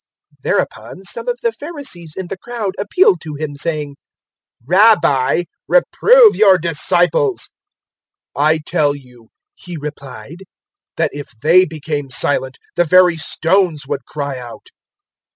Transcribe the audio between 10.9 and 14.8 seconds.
"that if *they* became silent, the very stones would cry out."